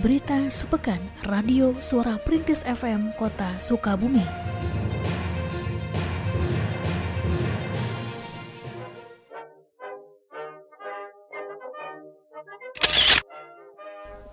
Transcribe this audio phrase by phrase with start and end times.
[0.00, 0.96] Berita Sepekan
[1.28, 4.24] Radio Suara Perintis FM Kota Sukabumi.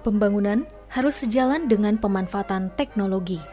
[0.08, 3.44] Pembangunan harus sejalan dengan pemanfaatan teknologi.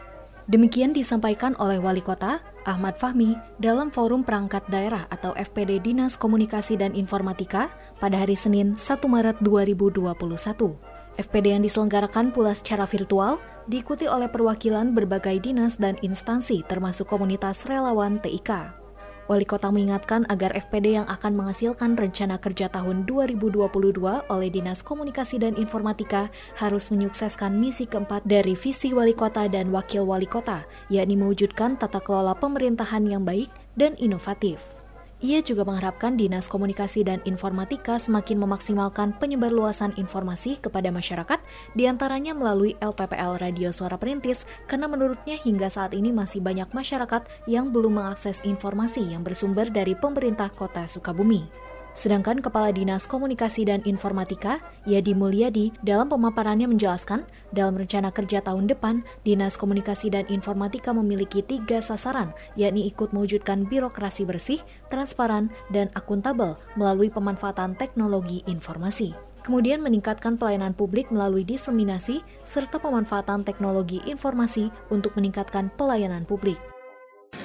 [0.47, 6.79] Demikian disampaikan oleh Wali Kota Ahmad Fahmi dalam Forum Perangkat Daerah atau FPD Dinas Komunikasi
[6.79, 7.67] dan Informatika
[7.99, 10.94] pada hari Senin 1 Maret 2021.
[11.15, 13.39] FPD yang diselenggarakan pula secara virtual
[13.71, 18.83] diikuti oleh perwakilan berbagai dinas dan instansi termasuk komunitas relawan TIK.
[19.25, 25.41] Wali Kota mengingatkan agar FPD yang akan menghasilkan rencana kerja tahun 2022 oleh Dinas Komunikasi
[25.41, 26.29] dan Informatika
[26.61, 30.61] harus menyukseskan misi keempat dari visi Wali Kota dan Wakil Wali Kota,
[30.93, 34.74] yakni mewujudkan tata kelola pemerintahan yang baik dan inovatif.
[35.23, 41.39] Ia juga mengharapkan Dinas Komunikasi dan Informatika semakin memaksimalkan penyebarluasan informasi kepada masyarakat,
[41.71, 47.23] di antaranya melalui LPPL Radio Suara Perintis, karena menurutnya hingga saat ini masih banyak masyarakat
[47.47, 51.64] yang belum mengakses informasi yang bersumber dari pemerintah kota Sukabumi.
[51.95, 57.23] Sedangkan Kepala Dinas Komunikasi dan Informatika, Yadi Mulyadi, dalam pemaparannya menjelaskan,
[57.55, 63.63] dalam rencana kerja tahun depan, Dinas Komunikasi dan Informatika memiliki tiga sasaran, yakni ikut mewujudkan
[63.71, 64.59] birokrasi bersih,
[64.91, 69.15] transparan, dan akuntabel melalui pemanfaatan teknologi informasi.
[69.47, 76.59] Kemudian meningkatkan pelayanan publik melalui diseminasi serta pemanfaatan teknologi informasi untuk meningkatkan pelayanan publik.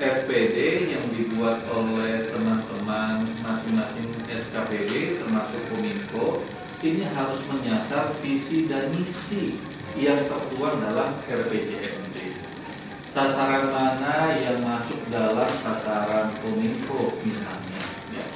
[0.01, 4.10] FPD yang dibuat oleh teman-teman masing-masing
[4.51, 6.43] SKPD termasuk Kominfo
[6.83, 9.63] ini harus menyasar visi dan misi
[9.95, 12.35] yang tertuang dalam RPJMD.
[13.07, 17.79] Sasaran mana yang masuk dalam sasaran Kominfo misalnya?
[18.11, 18.27] Ya.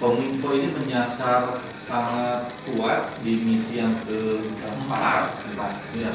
[0.00, 5.44] Kominfo ini menyasar sangat kuat di misi yang keempat,
[5.92, 6.12] ya.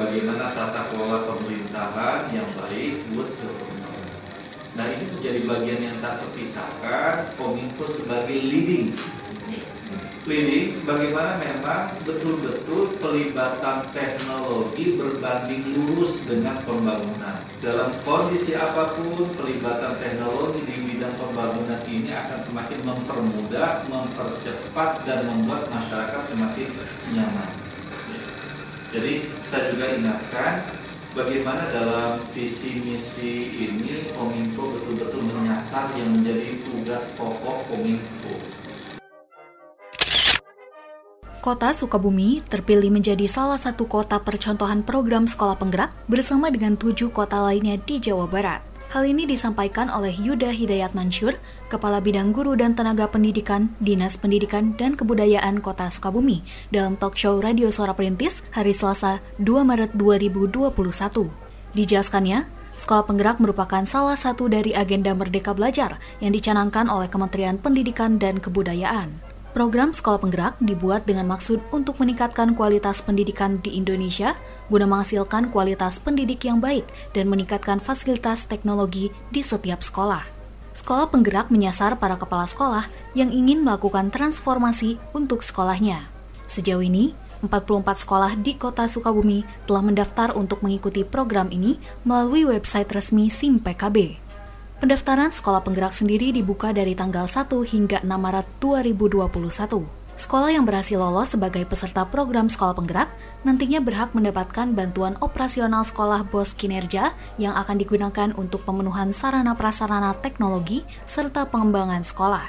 [0.00, 3.28] bagaimana tata kelola pemerintahan yang baik buat
[4.76, 8.92] Nah ini menjadi bagian yang tak terpisahkan Kominfo sebagai leading.
[10.28, 17.40] Leading bagaimana memang betul-betul pelibatan teknologi berbanding lurus dengan pembangunan?
[17.64, 25.24] Dalam kondisi apa pun pelibatan teknologi di bidang pembangunan ini akan semakin mempermudah, mempercepat dan
[25.24, 26.68] membuat masyarakat semakin
[27.16, 27.50] nyaman.
[28.92, 30.68] Jadi saya juga ingatkan
[31.16, 38.36] bagaimana dalam visi misi ini Kominfo betul-betul menyasar yang menjadi tugas pokok Kominfo.
[41.40, 47.40] Kota Sukabumi terpilih menjadi salah satu kota percontohan program sekolah penggerak bersama dengan tujuh kota
[47.40, 48.75] lainnya di Jawa Barat.
[48.96, 51.36] Hal ini disampaikan oleh Yuda Hidayat Mansur,
[51.68, 56.40] Kepala Bidang Guru dan Tenaga Pendidikan Dinas Pendidikan dan Kebudayaan Kota Sukabumi
[56.72, 60.72] dalam talk show Radio Suara Perintis hari Selasa 2 Maret 2021.
[61.76, 68.16] Dijelaskannya, Sekolah Penggerak merupakan salah satu dari agenda Merdeka Belajar yang dicanangkan oleh Kementerian Pendidikan
[68.16, 69.25] dan Kebudayaan.
[69.56, 74.36] Program Sekolah Penggerak dibuat dengan maksud untuk meningkatkan kualitas pendidikan di Indonesia
[74.68, 76.84] guna menghasilkan kualitas pendidik yang baik
[77.16, 80.28] dan meningkatkan fasilitas teknologi di setiap sekolah.
[80.76, 82.84] Sekolah Penggerak menyasar para kepala sekolah
[83.16, 86.04] yang ingin melakukan transformasi untuk sekolahnya.
[86.52, 92.92] Sejauh ini, 44 sekolah di kota Sukabumi telah mendaftar untuk mengikuti program ini melalui website
[92.92, 94.25] resmi SIM PKB.
[94.76, 99.88] Pendaftaran sekolah penggerak sendiri dibuka dari tanggal 1 hingga 6 Maret 2021.
[100.20, 103.08] Sekolah yang berhasil lolos sebagai peserta program sekolah penggerak
[103.40, 110.12] nantinya berhak mendapatkan bantuan operasional sekolah bos kinerja yang akan digunakan untuk pemenuhan sarana prasarana
[110.20, 112.44] teknologi serta pengembangan sekolah.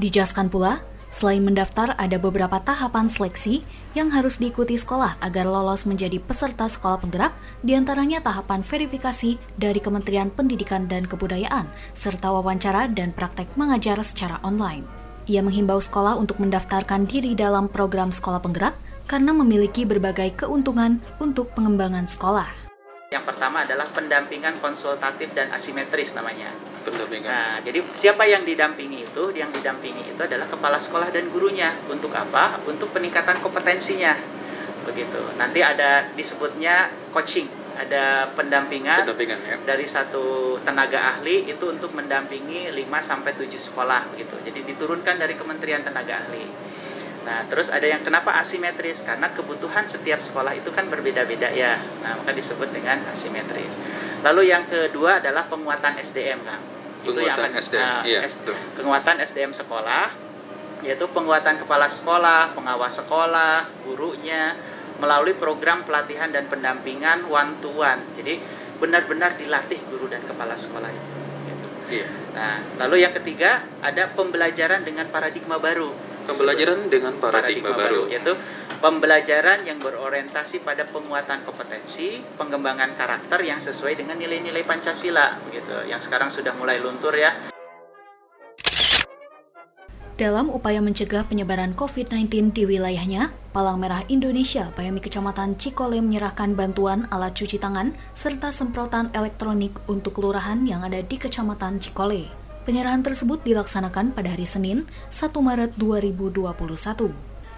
[0.00, 3.66] Dijelaskan pula, Selain mendaftar, ada beberapa tahapan seleksi
[3.98, 7.34] yang harus diikuti sekolah agar lolos menjadi peserta sekolah penggerak,
[7.66, 11.66] di antaranya tahapan verifikasi dari Kementerian Pendidikan dan Kebudayaan,
[11.98, 14.86] serta wawancara dan praktek mengajar secara online.
[15.26, 18.78] Ia menghimbau sekolah untuk mendaftarkan diri dalam program sekolah penggerak
[19.10, 22.46] karena memiliki berbagai keuntungan untuk pengembangan sekolah.
[23.10, 26.54] Yang pertama adalah pendampingan konsultatif dan asimetris namanya.
[26.80, 27.28] Pendampingan.
[27.28, 29.24] Nah, jadi siapa yang didampingi itu?
[29.36, 31.76] Yang didampingi itu adalah kepala sekolah dan gurunya.
[31.92, 32.60] Untuk apa?
[32.64, 34.16] Untuk peningkatan kompetensinya.
[34.88, 35.20] Begitu.
[35.36, 37.46] Nanti ada disebutnya coaching,
[37.76, 39.56] ada pendampingan, pendampingan ya.
[39.64, 44.36] dari satu tenaga ahli itu untuk mendampingi 5 sampai 7 sekolah begitu.
[44.40, 46.44] Jadi diturunkan dari Kementerian Tenaga Ahli.
[47.20, 49.04] Nah, terus ada yang kenapa asimetris?
[49.04, 51.80] Karena kebutuhan setiap sekolah itu kan berbeda-beda ya.
[52.00, 53.72] Nah, maka disebut dengan asimetris.
[54.24, 56.62] Lalu yang kedua adalah penguatan SDM, Kang.
[57.04, 57.84] Itu yang akan SDM.
[57.84, 58.36] Uh, iya, S
[58.76, 60.30] penguatan SDM sekolah
[60.80, 64.56] yaitu penguatan kepala sekolah, pengawas sekolah, gurunya,
[65.00, 68.00] melalui program pelatihan dan pendampingan one to one.
[68.16, 68.40] Jadi
[68.80, 71.08] benar-benar dilatih guru dan kepala sekolah itu.
[71.48, 71.68] Gitu.
[72.00, 72.08] Iya.
[72.32, 75.92] Nah, lalu yang ketiga ada pembelajaran dengan paradigma baru.
[76.30, 78.00] Pembelajaran dengan paradigma, paradigma baru.
[78.06, 78.32] baru yaitu
[78.78, 85.90] pembelajaran yang berorientasi pada penguatan kompetensi, pengembangan karakter yang sesuai dengan nilai-nilai Pancasila gitu.
[85.90, 87.34] Yang sekarang sudah mulai luntur ya.
[90.20, 97.08] Dalam upaya mencegah penyebaran COVID-19 di wilayahnya, Palang Merah Indonesia PMI Kecamatan Cikole menyerahkan bantuan
[97.08, 102.39] alat cuci tangan serta semprotan elektronik untuk kelurahan yang ada di Kecamatan Cikole.
[102.60, 107.08] Penyerahan tersebut dilaksanakan pada hari Senin, 1 Maret 2021.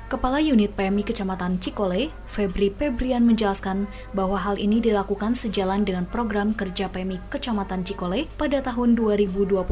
[0.06, 6.54] Kepala Unit PMI Kecamatan Cikole, Febri Febrian menjelaskan bahwa hal ini dilakukan sejalan dengan program
[6.54, 9.66] kerja PMI Kecamatan Cikole pada tahun 2021,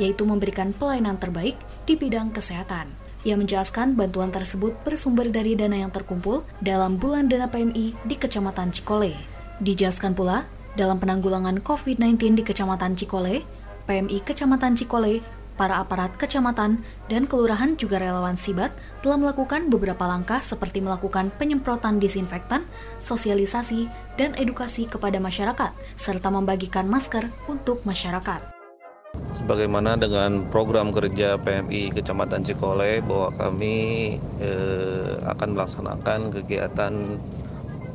[0.00, 2.88] yaitu memberikan pelayanan terbaik di bidang kesehatan.
[3.28, 8.72] Ia menjelaskan bantuan tersebut bersumber dari dana yang terkumpul dalam bulan dana PMI di Kecamatan
[8.72, 9.12] Cikole.
[9.60, 10.48] Dijelaskan pula,
[10.78, 13.42] dalam penanggulangan COVID-19 di Kecamatan Cikole,
[13.86, 15.22] PMI Kecamatan Cikole
[15.56, 21.96] para aparat kecamatan dan kelurahan juga relawan Sibat telah melakukan beberapa langkah seperti melakukan penyemprotan
[21.96, 22.68] disinfektan,
[23.00, 23.88] sosialisasi,
[24.20, 28.52] dan edukasi kepada masyarakat, serta membagikan masker untuk masyarakat.
[29.32, 33.76] Sebagaimana dengan program kerja PMI Kecamatan Cikole bahwa kami
[34.44, 37.16] eh, akan melaksanakan kegiatan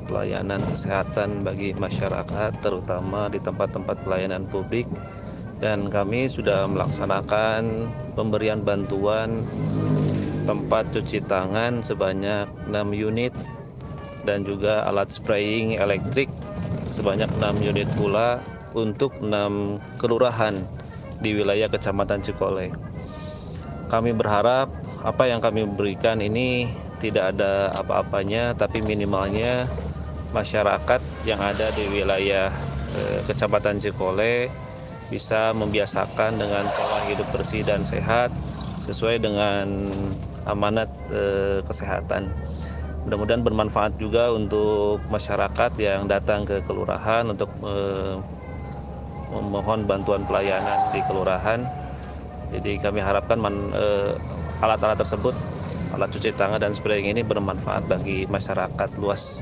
[0.10, 4.90] pelayanan kesehatan bagi masyarakat terutama di tempat-tempat pelayanan publik
[5.62, 7.86] dan kami sudah melaksanakan
[8.18, 9.46] pemberian bantuan
[10.50, 13.32] tempat cuci tangan sebanyak 6 unit
[14.26, 16.28] dan juga alat spraying elektrik
[16.90, 18.42] sebanyak 6 unit pula
[18.74, 20.58] untuk 6 kelurahan
[21.22, 22.74] di wilayah Kecamatan Cikole.
[23.94, 24.72] Kami berharap
[25.06, 29.70] apa yang kami berikan ini tidak ada apa-apanya tapi minimalnya
[30.34, 32.50] masyarakat yang ada di wilayah
[32.98, 34.50] eh, Kecamatan Cikole
[35.12, 38.32] bisa membiasakan dengan pola hidup bersih dan sehat
[38.88, 39.92] sesuai dengan
[40.48, 42.32] amanat e, kesehatan.
[43.06, 47.76] Mudah-mudahan bermanfaat juga untuk masyarakat yang datang ke kelurahan untuk e,
[49.32, 51.64] memohon bantuan pelayanan di kelurahan.
[52.52, 53.40] Jadi kami harapkan
[53.72, 54.12] eh,
[54.60, 55.32] alat-alat tersebut,
[55.96, 59.40] alat cuci tangan dan spraying ini bermanfaat bagi masyarakat luas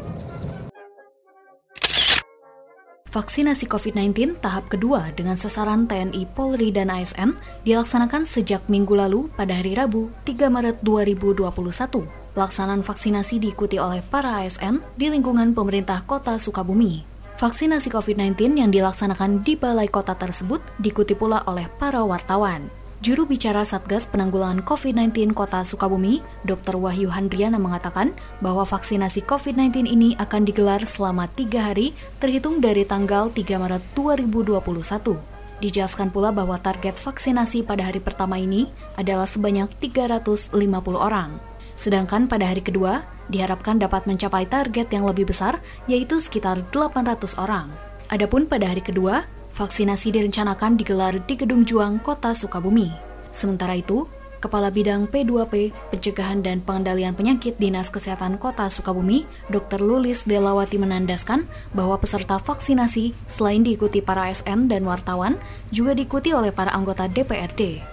[3.09, 7.33] Vaksinasi COVID-19 tahap kedua dengan sasaran TNI, Polri, dan ASN
[7.65, 12.05] dilaksanakan sejak minggu lalu pada hari Rabu 3 Maret 2021.
[12.37, 17.01] Pelaksanaan vaksinasi diikuti oleh para ASN di lingkungan pemerintah kota Sukabumi.
[17.41, 22.78] Vaksinasi COVID-19 yang dilaksanakan di balai kota tersebut diikuti pula oleh para wartawan.
[22.99, 26.75] Juru bicara Satgas Penanggulangan COVID-19 Kota Sukabumi, Dr.
[26.75, 28.11] Wahyu Handriana mengatakan
[28.43, 35.15] bahwa vaksinasi COVID-19 ini akan digelar selama tiga hari terhitung dari tanggal 3 Maret 2021.
[35.63, 38.67] Dijelaskan pula bahwa target vaksinasi pada hari pertama ini
[38.99, 40.59] adalah sebanyak 350
[40.99, 41.39] orang.
[41.79, 47.71] Sedangkan pada hari kedua, diharapkan dapat mencapai target yang lebih besar, yaitu sekitar 800 orang.
[48.11, 49.23] Adapun pada hari kedua,
[49.59, 52.87] Vaksinasi direncanakan digelar di Gedung Juang, Kota Sukabumi.
[53.35, 54.07] Sementara itu,
[54.39, 59.83] Kepala Bidang P2P, Pencegahan dan Pengendalian Penyakit Dinas Kesehatan Kota Sukabumi, Dr.
[59.83, 61.43] Lulis Delawati menandaskan
[61.75, 65.35] bahwa peserta vaksinasi selain diikuti para SN dan wartawan,
[65.75, 67.83] juga diikuti oleh para anggota DPRD.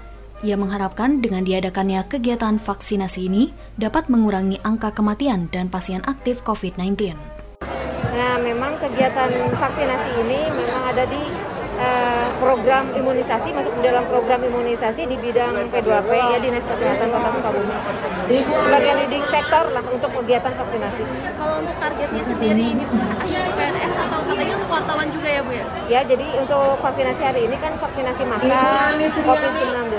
[0.47, 7.19] Ia mengharapkan dengan diadakannya kegiatan vaksinasi ini dapat mengurangi angka kematian dan pasien aktif COVID-19.
[8.15, 11.46] Nah, memang kegiatan vaksinasi ini memang ada di
[11.77, 17.29] Eh, program imunisasi masuk di dalam program imunisasi di bidang P2P ya Dinas Kesehatan Kota
[17.37, 17.77] Sukabumi
[18.65, 21.03] sebagai leading sektor lah untuk kegiatan vaksinasi.
[21.37, 25.53] Kalau untuk targetnya sendiri ini hanya di PNS atau katanya untuk wartawan juga ya Bu
[25.53, 25.67] ya?
[25.85, 29.93] Ya jadi untuk vaksinasi hari ini kan vaksinasi massal COVID-19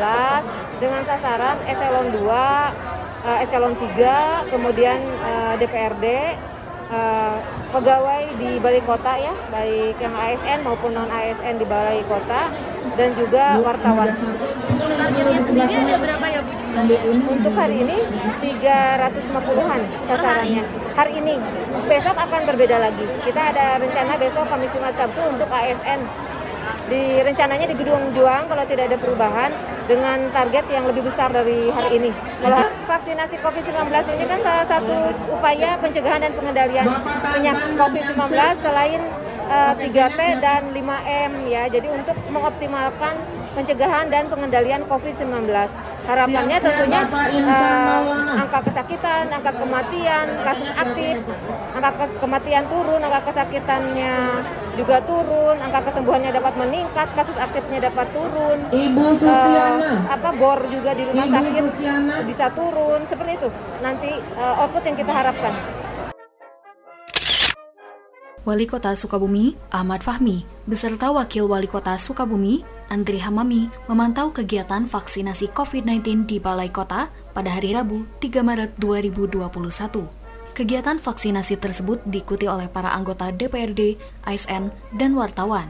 [0.81, 2.73] dengan sasaran eselon 2,
[3.21, 6.05] eh, eselon 3, kemudian eh, DPRD,
[6.91, 7.37] uh,
[7.71, 12.51] pegawai di balai kota ya, baik yang ASN maupun non ASN di balai kota
[12.95, 14.15] dan juga wartawan.
[14.67, 16.53] Untuk targetnya sendiri ada berapa ya Bu
[17.33, 17.97] Untuk hari ini
[18.41, 20.63] 350-an sasarannya.
[20.97, 21.33] Hari ini,
[21.85, 23.05] besok akan berbeda lagi.
[23.21, 25.99] Kita ada rencana besok kami Jumat Sabtu untuk ASN
[26.87, 29.51] di rencananya di Gedung Juang kalau tidak ada perubahan
[29.87, 32.11] dengan target yang lebih besar dari hari ini.
[32.39, 34.95] Kalau vaksinasi COVID-19 ini kan salah satu
[35.27, 36.87] upaya pencegahan dan pengendalian
[37.35, 38.31] penyakit COVID-19
[38.63, 39.01] selain
[39.51, 41.63] uh, eh, 3T dan 5M ya.
[41.67, 43.19] Jadi untuk mengoptimalkan
[43.57, 45.49] pencegahan dan pengendalian COVID-19.
[46.07, 47.01] Harapannya tentunya
[47.43, 51.19] uh, angka kesakitan, angka kematian, kasus aktif,
[51.73, 54.15] angka kematian turun, angka kesakitannya
[54.77, 58.57] juga turun, angka kesembuhannya dapat meningkat, kasus aktifnya dapat turun.
[58.69, 62.15] Ibu Uh, apa bor juga di rumah Ibu sakit Susiana.
[62.23, 63.49] bisa turun, seperti itu.
[63.81, 65.53] Nanti uh, output yang kita harapkan.
[68.47, 75.51] Wali Kota Sukabumi, Ahmad Fahmi, beserta Wakil Wali Kota Sukabumi, Andri Hamami, memantau kegiatan vaksinasi
[75.51, 80.07] COVID-19 di Balai Kota pada hari Rabu, 3 Maret 2021.
[80.55, 85.69] Kegiatan vaksinasi tersebut diikuti oleh para anggota DPRD, ASN, dan wartawan.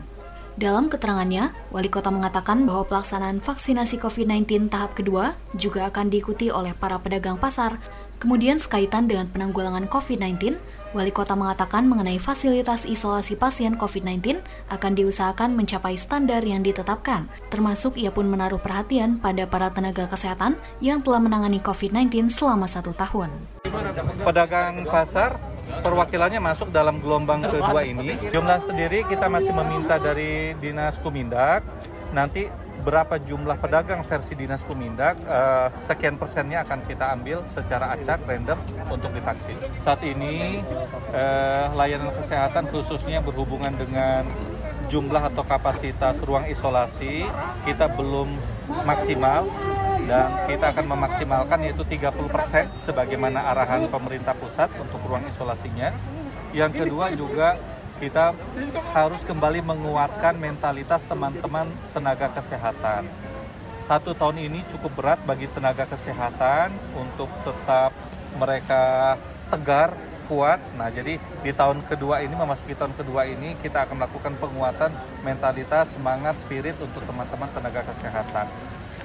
[0.58, 6.74] Dalam keterangannya, Wali Kota mengatakan bahwa pelaksanaan vaksinasi COVID-19 tahap kedua juga akan diikuti oleh
[6.74, 7.78] para pedagang pasar.
[8.18, 10.58] Kemudian sekaitan dengan penanggulangan COVID-19,
[10.98, 14.42] Wali Kota mengatakan mengenai fasilitas isolasi pasien COVID-19
[14.74, 20.58] akan diusahakan mencapai standar yang ditetapkan, termasuk ia pun menaruh perhatian pada para tenaga kesehatan
[20.82, 23.30] yang telah menangani COVID-19 selama satu tahun.
[24.26, 25.38] Pedagang pasar
[25.86, 28.18] perwakilannya masuk dalam gelombang kedua ini.
[28.34, 31.62] Jumlah sendiri kita masih meminta dari Dinas Kumindak
[32.16, 32.50] nanti
[32.82, 38.60] berapa jumlah pedagang versi Dinas Kumindak, uh, sekian persennya akan kita ambil secara acak, random
[38.88, 39.58] untuk divaksin.
[39.82, 40.62] Saat ini
[41.14, 44.28] uh, layanan kesehatan khususnya berhubungan dengan
[44.88, 47.28] jumlah atau kapasitas ruang isolasi
[47.68, 48.32] kita belum
[48.88, 49.44] maksimal
[50.08, 52.16] dan kita akan memaksimalkan yaitu 30%
[52.80, 55.92] sebagaimana arahan pemerintah pusat untuk ruang isolasinya.
[56.56, 57.60] Yang kedua juga
[57.98, 58.38] kita
[58.94, 63.10] harus kembali menguatkan mentalitas teman-teman tenaga kesehatan.
[63.82, 67.90] Satu tahun ini cukup berat bagi tenaga kesehatan untuk tetap
[68.38, 69.16] mereka
[69.50, 69.98] tegar,
[70.30, 70.62] kuat.
[70.78, 74.92] Nah, jadi di tahun kedua ini, memasuki tahun kedua ini, kita akan melakukan penguatan
[75.26, 78.46] mentalitas, semangat, spirit untuk teman-teman tenaga kesehatan.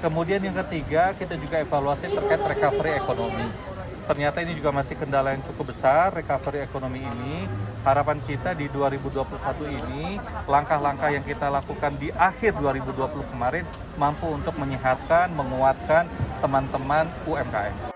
[0.03, 3.72] Kemudian yang ketiga, kita juga evaluasi terkait recovery ekonomi
[4.05, 7.47] ternyata ini juga masih kendala yang cukup besar recovery ekonomi ini.
[7.83, 9.27] Harapan kita di 2021
[9.67, 10.15] ini
[10.47, 13.67] langkah-langkah yang kita lakukan di akhir 2020 kemarin
[13.99, 16.07] mampu untuk menyehatkan, menguatkan
[16.39, 17.91] teman-teman UMKM.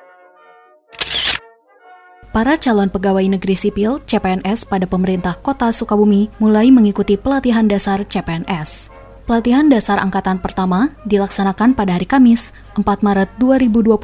[2.35, 8.96] Para calon pegawai negeri sipil CPNS pada pemerintah Kota Sukabumi mulai mengikuti pelatihan dasar CPNS.
[9.27, 13.99] Pelatihan dasar angkatan pertama dilaksanakan pada hari Kamis, 4 Maret 2021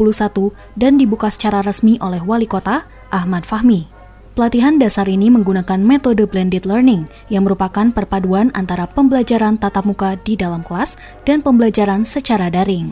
[0.76, 3.88] dan dibuka secara resmi oleh Wali Kota Ahmad Fahmi.
[4.36, 10.36] Pelatihan dasar ini menggunakan metode blended learning yang merupakan perpaduan antara pembelajaran tatap muka di
[10.36, 12.92] dalam kelas dan pembelajaran secara daring.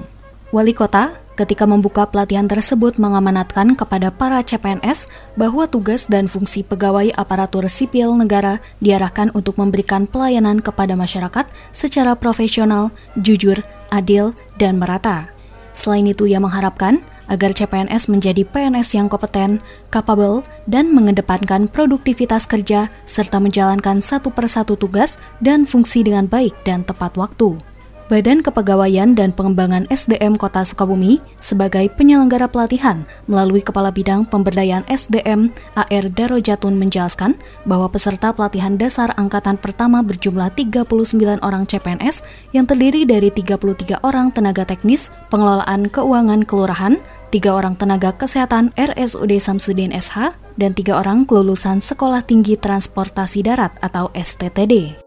[0.56, 7.10] Wali Kota ketika membuka pelatihan tersebut mengamanatkan kepada para CPNS bahwa tugas dan fungsi pegawai
[7.18, 13.58] aparatur sipil negara diarahkan untuk memberikan pelayanan kepada masyarakat secara profesional, jujur,
[13.90, 15.34] adil, dan merata.
[15.74, 22.92] Selain itu, ia mengharapkan agar CPNS menjadi PNS yang kompeten, kapabel, dan mengedepankan produktivitas kerja
[23.08, 27.71] serta menjalankan satu persatu tugas dan fungsi dengan baik dan tepat waktu.
[28.12, 35.48] Badan Kepegawaian dan Pengembangan SDM Kota Sukabumi sebagai penyelenggara pelatihan melalui Kepala Bidang Pemberdayaan SDM
[35.80, 43.08] AR Darojatun menjelaskan bahwa peserta pelatihan dasar angkatan pertama berjumlah 39 orang CPNS yang terdiri
[43.08, 47.00] dari 33 orang tenaga teknis, pengelolaan keuangan kelurahan,
[47.32, 53.80] tiga orang tenaga kesehatan RSUD Samsudin SH, dan tiga orang kelulusan Sekolah Tinggi Transportasi Darat
[53.80, 55.00] atau STTD.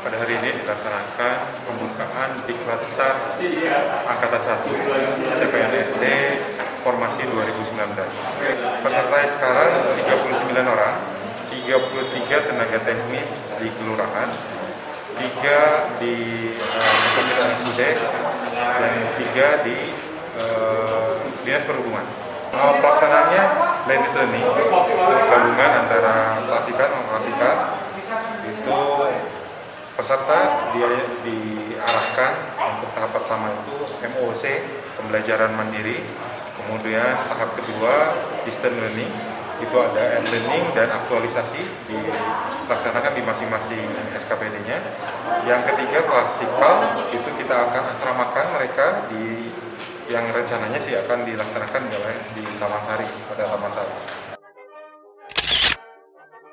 [0.00, 1.60] Pada hari ini dilaksanakan
[2.50, 3.14] Diklat Besar
[4.10, 6.04] Angkatan 1 CPNSD
[6.82, 7.78] Formasi 2019
[8.82, 9.70] Peserta sekarang
[10.60, 10.96] 39 orang
[11.48, 14.28] 33 tenaga teknis di kelurahan
[15.16, 16.16] 3 di
[16.52, 16.96] uh,
[17.64, 17.80] SUD
[18.60, 19.78] dan 3 di
[20.36, 22.04] uh, Dinas Perhubungan.
[22.52, 23.44] Uh, Pelaksanaannya
[23.88, 24.46] blended learning
[25.32, 27.56] gabungan antara klasikan non klasikan
[28.44, 28.80] itu
[29.96, 30.40] peserta
[30.76, 30.88] dia
[31.24, 32.32] diarahkan
[32.76, 33.76] untuk tahap pertama itu
[34.12, 34.44] MOC
[35.00, 36.04] pembelajaran mandiri.
[36.60, 38.12] Kemudian tahap kedua
[38.44, 43.86] distance learning itu ada e-learning dan aktualisasi dilaksanakan di masing-masing
[44.16, 44.78] SKPD-nya.
[45.44, 49.52] Yang ketiga klasikal itu kita akan asramakan mereka di
[50.10, 51.82] yang rencananya sih akan dilaksanakan
[52.34, 53.94] di Taman Sari pada Taman Sari.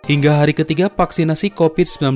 [0.07, 2.15] Hingga hari ketiga vaksinasi COVID-19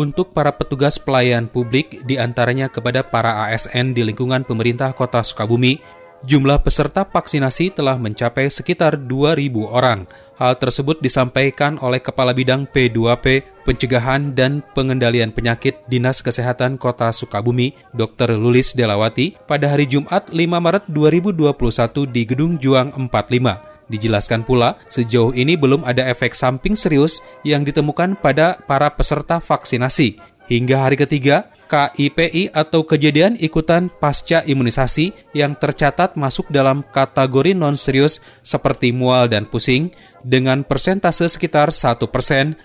[0.00, 5.76] untuk para petugas pelayan publik di antaranya kepada para ASN di lingkungan pemerintah kota Sukabumi,
[6.24, 10.08] jumlah peserta vaksinasi telah mencapai sekitar 2.000 orang.
[10.36, 17.74] Hal tersebut disampaikan oleh Kepala Bidang P2P Pencegahan dan Pengendalian Penyakit Dinas Kesehatan Kota Sukabumi,
[17.90, 18.38] Dr.
[18.38, 23.90] Lulis Delawati, pada hari Jumat 5 Maret 2021 di Gedung Juang 45.
[23.90, 30.22] Dijelaskan pula, sejauh ini belum ada efek samping serius yang ditemukan pada para peserta vaksinasi.
[30.46, 38.22] Hingga hari ketiga, KIPI atau kejadian ikutan pasca imunisasi yang tercatat masuk dalam kategori non-serius
[38.46, 39.90] seperti mual dan pusing
[40.22, 41.98] dengan persentase sekitar 1%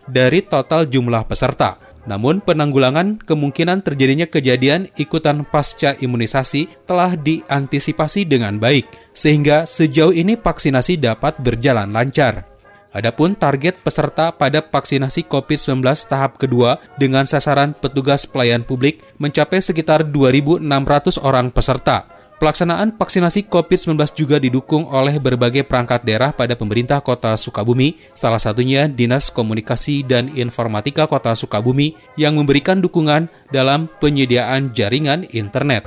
[0.05, 1.81] dari total jumlah peserta.
[2.10, 10.34] Namun penanggulangan kemungkinan terjadinya kejadian ikutan pasca imunisasi telah diantisipasi dengan baik, sehingga sejauh ini
[10.34, 12.50] vaksinasi dapat berjalan lancar.
[12.91, 15.79] Adapun target peserta pada vaksinasi COVID-19
[16.12, 22.03] tahap kedua dengan sasaran petugas pelayan publik mencapai sekitar 2.600 orang peserta.
[22.41, 28.89] Pelaksanaan vaksinasi COVID-19 juga didukung oleh berbagai perangkat daerah pada pemerintah kota Sukabumi, salah satunya
[28.89, 35.86] Dinas Komunikasi dan Informatika kota Sukabumi yang memberikan dukungan dalam penyediaan jaringan internet.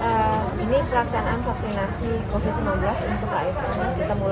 [0.00, 3.17] Uh, ini pelaksanaan vaksinasi COVID-19 untuk ASN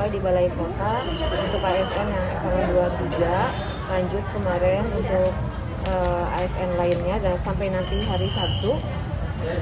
[0.07, 5.35] di Balai Kota untuk ASN yang eselon 2 3 lanjut kemarin untuk
[5.91, 8.79] uh, eh, ASN lainnya dan sampai nanti hari Sabtu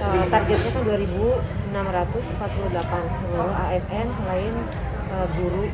[0.05, 4.55] uh, targetnya kan 2.648 seluruh ASN selain
[5.13, 5.69] uh, guru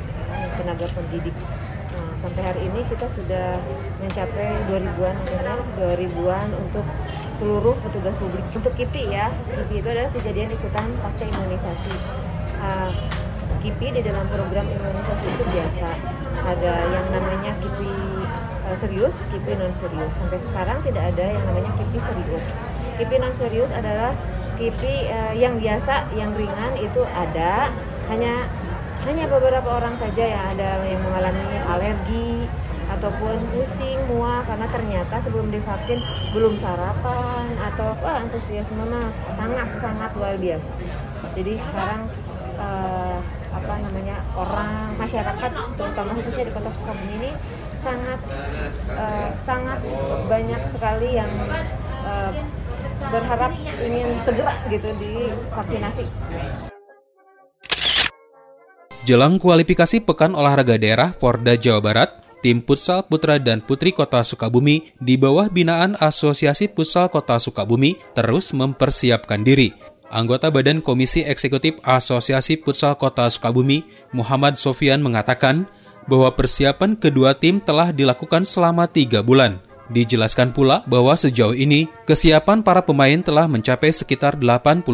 [0.54, 1.34] tenaga pendidik.
[1.90, 3.58] Nah, sampai hari ini kita sudah
[3.98, 6.86] mencapai 2000-an ya, 2000-an untuk
[7.40, 8.44] seluruh petugas publik.
[8.54, 11.94] Untuk KIPI ya, KIPI itu adalah kejadian ikutan pasca imunisasi.
[12.60, 12.92] Uh,
[13.60, 15.88] KIPI di dalam program imunisasi itu biasa.
[16.40, 17.94] Ada yang namanya KIPI
[18.66, 20.12] uh, serius, KIPI non serius.
[20.16, 22.44] Sampai sekarang tidak ada yang namanya KIPI serius.
[22.96, 24.16] KIPI non serius adalah
[24.56, 27.72] KIPI uh, yang biasa, yang ringan itu ada,
[28.08, 28.48] hanya
[29.08, 32.44] hanya beberapa orang saja yang ada yang mengalami alergi
[32.90, 35.96] ataupun pusing, mual karena ternyata sebelum divaksin
[36.36, 38.84] belum sarapan atau wah antusiasme
[39.16, 40.68] sangat-sangat luar biasa.
[41.32, 42.12] Jadi sekarang
[42.60, 42.99] uh,
[43.60, 47.30] apa namanya orang masyarakat terutama khususnya di kota Sukabumi ini
[47.80, 48.20] sangat
[48.92, 49.80] uh, sangat
[50.28, 51.32] banyak sekali yang
[52.04, 52.32] uh,
[53.08, 56.04] berharap ingin segera gitu divaksinasi.
[59.08, 62.10] Jelang kualifikasi Pekan Olahraga Daerah Porda Jawa Barat,
[62.44, 68.52] tim Futsal Putra dan Putri Kota Sukabumi di bawah binaan Asosiasi Futsal Kota Sukabumi terus
[68.52, 69.72] mempersiapkan diri.
[70.10, 75.70] Anggota Badan Komisi Eksekutif Asosiasi Futsal Kota Sukabumi, Muhammad Sofian mengatakan
[76.10, 79.62] bahwa persiapan kedua tim telah dilakukan selama tiga bulan.
[79.90, 84.86] Dijelaskan pula bahwa sejauh ini kesiapan para pemain telah mencapai sekitar 80%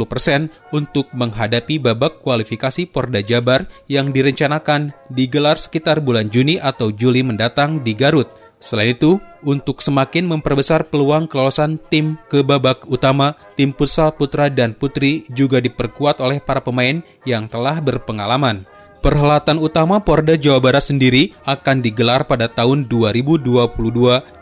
[0.73, 7.85] untuk menghadapi babak kualifikasi Porda Jabar yang direncanakan digelar sekitar bulan Juni atau Juli mendatang
[7.85, 8.46] di Garut.
[8.57, 14.73] Selain itu, untuk semakin memperbesar peluang kelolosan tim ke babak utama, tim futsal putra dan
[14.73, 18.65] putri juga diperkuat oleh para pemain yang telah berpengalaman.
[19.05, 23.71] Perhelatan utama Porda Jawa Barat sendiri akan digelar pada tahun 2022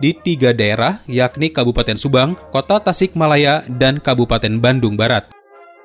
[0.01, 5.34] di tiga daerah, yakni Kabupaten Subang, Kota Tasikmalaya, dan Kabupaten Bandung Barat.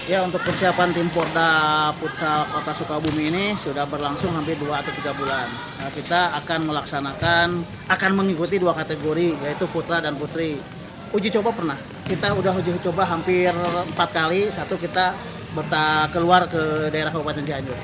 [0.07, 5.11] Ya untuk persiapan tim Porda Futsal Kota Sukabumi ini sudah berlangsung hampir 2 atau 3
[5.19, 5.47] bulan.
[5.81, 7.47] Nah, kita akan melaksanakan,
[7.91, 10.63] akan mengikuti dua kategori yaitu putra dan putri.
[11.11, 13.51] Uji coba pernah, kita udah uji coba hampir
[13.91, 15.17] empat kali, satu kita
[15.51, 17.79] berta keluar ke daerah Kabupaten Cianjur.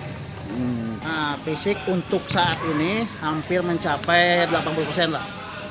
[0.56, 5.22] Hmm Nah, fisik untuk saat ini hampir mencapai 80% lah.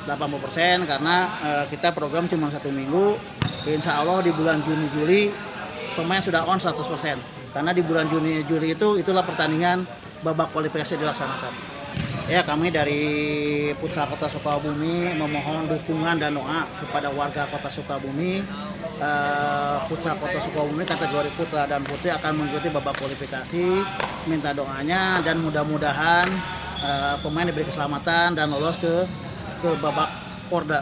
[0.07, 3.19] 80% karena uh, kita program cuma satu minggu.
[3.67, 5.33] Insya Allah di bulan Juni Juli
[5.95, 6.75] pemain sudah on 100%.
[7.55, 9.87] Karena di bulan Juni Juli itu itulah pertandingan
[10.19, 11.75] babak kualifikasi dilaksanakan.
[12.25, 13.05] Ya kami dari
[13.77, 18.41] Putra Kota Sukabumi memohon dukungan dan doa kepada warga Kota Sukabumi
[18.97, 23.85] uh, putra Kota Sukabumi kategori putra dan putri akan mengikuti babak kualifikasi.
[24.25, 26.25] Minta doanya dan mudah-mudahan
[26.81, 29.05] uh, pemain diberi keselamatan dan lolos ke
[29.61, 30.09] ke babak
[30.49, 30.81] Porda.